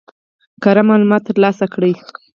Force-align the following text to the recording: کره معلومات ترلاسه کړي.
کره 0.63 0.81
معلومات 0.89 1.21
ترلاسه 1.29 1.65
کړي. 1.73 1.91